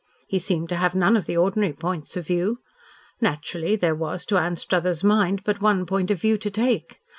He 0.27 0.39
seemed 0.39 0.67
to 0.69 0.77
have 0.77 0.95
none 0.95 1.15
of 1.15 1.27
the 1.27 1.37
ordinary 1.37 1.73
points 1.73 2.17
of 2.17 2.25
view. 2.25 2.57
Naturally 3.21 3.75
there 3.75 3.93
was 3.93 4.25
to 4.25 4.37
Anstruthers' 4.39 5.03
mind 5.03 5.43
but 5.43 5.61
one 5.61 5.85
point 5.85 6.09
of 6.09 6.19
view 6.19 6.39
to 6.39 6.49
take. 6.49 6.97